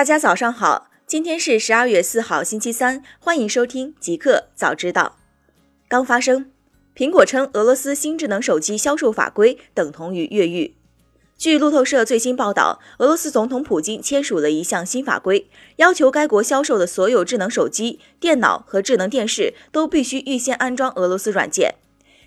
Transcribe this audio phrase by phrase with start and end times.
[0.00, 5.18] 大家早上好，今天是十二月四号，星期三，欢迎收听极客早知道。
[5.88, 6.50] 刚发生，
[6.96, 10.74] 苹果称俄罗斯新智能手机销售法规等同于越狱。
[11.36, 21.74] 据路透社最新报道，俄罗斯总统普京签署了一项新法规，要求该国销售的所有智能手机、电脑和智能电视都必须预先安装俄罗斯软件。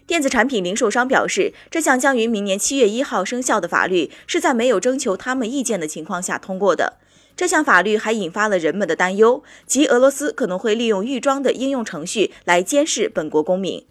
[0.05, 6.99] 电子产品零售商表示，这项将于明年七月一号生效的法律是在没有征求他们意见的情况下通过的。
[7.35, 13.85] 这项法律还引发了人们的担忧，即俄罗斯可能会利用预装的应用程序来监视本国公民。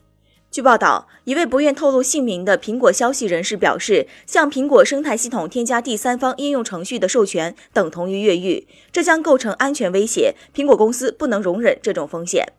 [0.51, 10.35] 据报道，一位不愿透露姓名的苹果消息人士表示，向苹果生态系统添加第三方应用程序的授权等同于越狱，这将构成安全威胁。
[10.55, 12.53] 苹果公司不能容忍这种风险。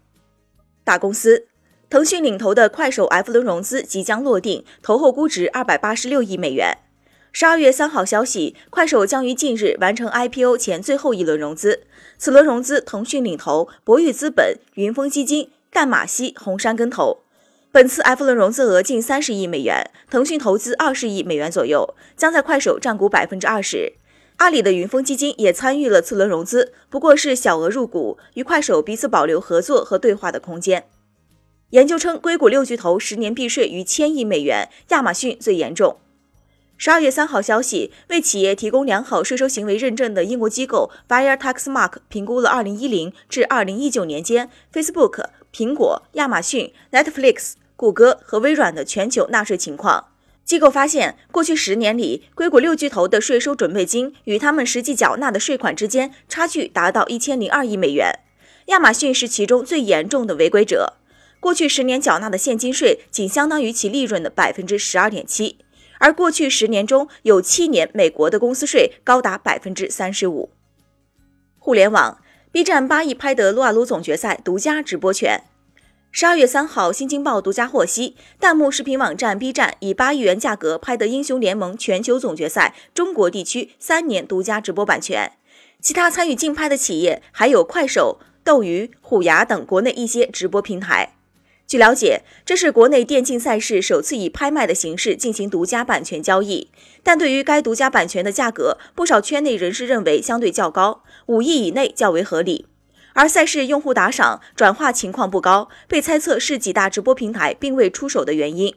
[0.84, 1.46] 大公司，
[1.88, 6.80] 腾讯领投的快手 F 轮融资即将落定，投后估值二百八十六亿美元。
[7.36, 11.82] 十二月三号消息，快手将于近日完成 IPO 前最后一轮融资，
[12.20, 17.24] 此轮融资腾讯领投，博裕资本、云峰基金、淡马锡、红杉跟投。
[17.72, 23.94] 本次 F 轮融资额近三十亿美元，腾讯投资二十亿美元左右，将在快手占股百分之二十。
[24.38, 30.86] 阿里的云峰基金也参与了次轮融资，不过是小额入股，与快手彼此保留合作和对话的空间。
[31.72, 35.98] 研究称，硅谷六巨头十年避税逾千亿美元，亚马逊最严重。
[36.78, 47.54] 十二月三号消息，为企业提供良好税收行为认证的英国机构 Fair Tax Mark 评估了二零一零至二零一九年间 Facebook、苹果、亚马逊、Netflix。
[47.76, 50.06] 谷歌和微软的全球纳税情况，
[50.46, 58.20] 机构发现，过去十年里，硅谷六巨头的税收准备金与他们实际缴纳的税款之间差距达到一千零二亿美元。
[58.68, 60.94] 亚马逊是其中最严重的违规者，
[61.42, 65.58] 过去十年缴纳的现金税仅相当于其利润的百分之十二点七，
[66.00, 70.50] 而过去十年中有七年美国的公司税高达百分之三十五。
[71.60, 75.44] 互联网，B 站八亿拍得撸啊撸总决赛独家直播权。
[76.12, 85.32] 十二月三号，新京报独家获悉，弹幕视频网站 B 站以八亿元价格拍得《英雄联盟》全球总决赛中国地区三年独家直播版权。
[85.82, 91.16] 其他参与竞拍的企业还有快手、斗鱼、虎牙等国内一些直播平台。
[91.66, 96.70] 据了解，这是国内电竞赛事首次以拍卖的形式进行独家版权交易。
[97.02, 102.68] 但对于该独家版权的价格，不少圈内人士认为相对较高，五亿以内较为合理。
[103.14, 108.76] 而赛事用户打赏转化情况不高，被猜测是几大直播平台并未出手的原因。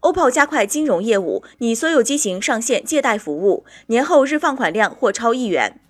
[0.00, 5.80] OPPO 加快金融业务，拟所有机型上线借贷服务，年后日放款量或超亿元。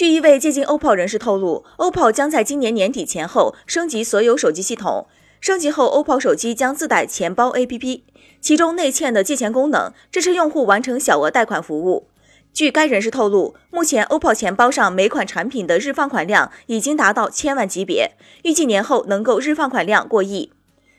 [0.00, 5.06] 据一位接近 OPPO 人士透露，OPPO 将在今年年底前后升级所有手机系统，
[5.42, 8.00] 升级后 OPPO 手机将自带钱包 APP，
[8.40, 12.08] 其中内嵌的借钱功能支持用户完成小额贷款服务。
[12.54, 18.12] 据该人士透露，目前 OPPO 钱包上每款产品的日放款量已经达到千万级别，
[18.44, 20.50] 预计年后能够日放款量过亿。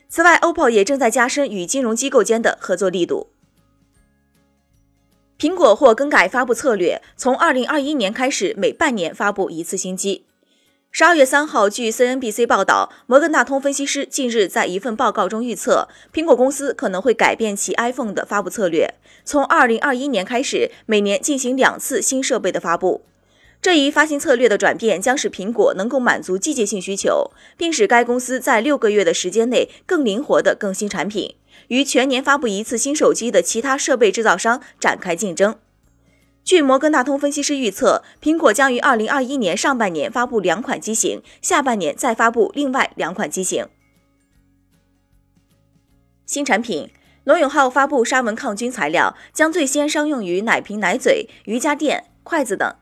[0.08, 3.31] 此外，OPPO 也正在加深与金融机构间的合作力度。
[5.42, 10.24] 苹果或更改发布策略，从二零二一年开始每半年发布一次新机。
[10.92, 18.94] 十二月三号，据 CNBC 报道，摩根大通分析师近日在一份报告中预测，苹果公司可能会改变其 iPhone 的发布策略，
[19.24, 23.02] 从二零二一年开始，每年进行两次新设备的发布。
[23.62, 31.36] 这一发行策略的转变将使苹果能够满足季节性需求，并使该公司在六个月的时间内更灵活地更新产品，
[31.68, 35.56] 与全年发布一次新手机的其他设备制造商展开竞争。
[36.42, 43.68] 据摩根大通分析师预测，苹果将于二零二一年上半年发布两款机型，下半年再发布另外两款机型。
[46.26, 46.90] 新产品，
[47.22, 52.74] 罗永浩发布沙文抗菌材料，将最先商用于奶瓶、奶嘴、瑜伽垫、筷子等。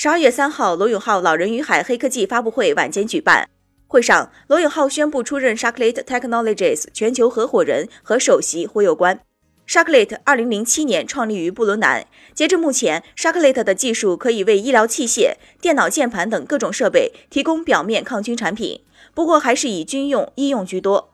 [0.00, 3.50] 十二月三号，罗永浩老人与海黑科技发布会晚间举办，
[3.88, 9.18] 会上罗永浩宣布出任 Sharklet Technologies 全球合伙人和首席忽悠官。
[9.66, 12.06] Sharklet 二零零七年创立于布伦南。
[12.32, 21.12] 截至目前，Sharklet 的技术可以为医疗器械、电脑键盘等各种设备提供表面抗菌产品，不过还是以军用、医用居多。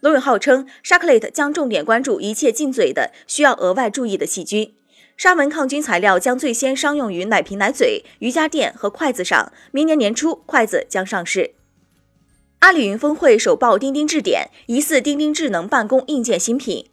[0.00, 4.72] 罗永浩称，Sharklet 将重点关注一切进嘴的需要额外注意的细菌。
[5.16, 11.52] 沙门抗菌材料将最先商用于奶瓶、奶嘴、瑜伽垫和筷子上，明年年初筷子将上市。
[12.58, 16.90] 阿里云峰会首曝钉钉智点，疑似钉钉智能办公硬件新品。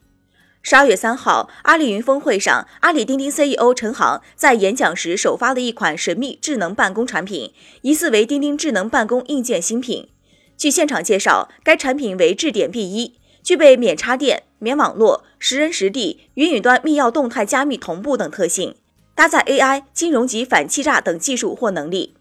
[0.62, 7.52] 十二月三号，阿里云峰会上，阿里钉钉 CEO 陈航在演讲时首发了一款神秘智能办公产品，
[7.82, 10.10] 疑似为钉钉智能办公硬件新品。
[10.56, 18.76] 据现场介绍，该产品为智点 B 一，具备免插电、免网络、实人实地、云与端密钥动态加密同步等特性。
[19.14, 22.16] 搭载 AI、金融级反欺诈等技术或能力。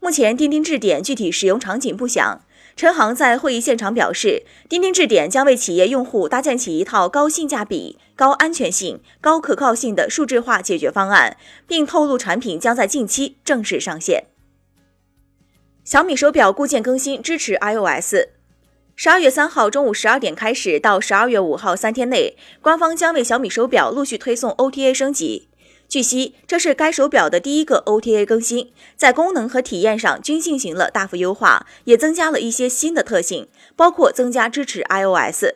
[0.00, 2.40] 目前，钉钉智点具体使用场景不详。
[2.74, 11.36] 陈航在会议现场表示，钉钉智点将为企业用户搭建起一套高性价比、高安全性、高可靠性的数字化解决方案，
[11.68, 14.24] 并透露产品将在近期正式上线。
[15.84, 18.14] 小米手表固件更新支持 iOS。
[19.04, 25.48] 十二月三号中午十二点开始到十二月五号三天内，官方将为小米手表陆续推送 OTA 升级。
[25.88, 35.46] 据悉，这是该手表的第一个 OTA 更新，在功能和体验上均进行了大幅优化，也增加了一些新的特性，包括增加支持 iOS。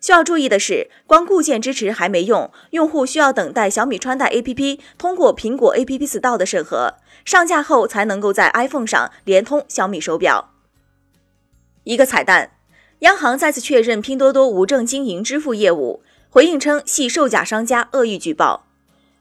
[0.00, 6.94] 需要注意的是，光固件支持还没用，用户需要等待小米穿戴 APP 通过苹果 App Store 的审核，
[7.24, 10.50] 上架后才能够在 iPhone 上连通小米手表。
[11.84, 12.53] 一个彩蛋，
[13.04, 18.64] 央行再次确认拼多多无证经营支付业务，回应称系售假商家恶意举报。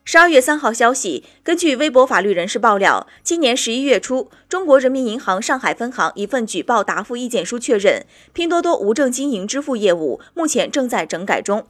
[0.05, 11.67] 十二月三号消息，根据微博法律人士爆料，今年十一月初，中国人民银行上海分行一份举报答复意见书确认，拼多多无证经营支付业务，目前正在整改中。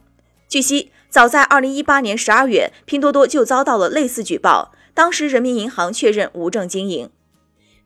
[0.48, 7.10] 据悉，早在二零一八年十二月，拼多多就遭到了类似举报，当时人民银行确认无证经营。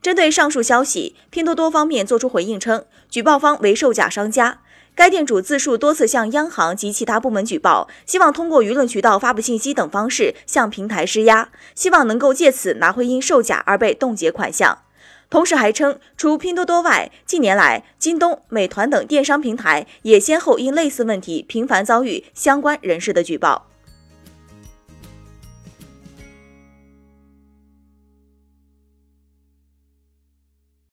[0.01, 4.59] 针对上述消息，拼多多方面作出回应称，举报方为售假商家。
[4.95, 14.79] 该店主自述多次向央行及其他部门举报，希望通过舆论渠道发布信息等方式向平台施压，希望能够借此拿回因售假而被冻结款项。
[15.29, 23.68] 同时还称，除拼多多外，近年来京东、美团等电商平台也先后因类似问题频繁遭遇相关人士的举报。